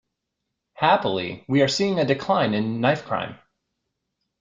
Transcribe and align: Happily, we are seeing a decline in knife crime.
Happily, 0.77 1.45
we 1.47 1.61
are 1.61 1.67
seeing 1.67 1.99
a 1.99 2.05
decline 2.05 2.55
in 2.55 2.81
knife 2.81 3.05
crime. 3.05 3.37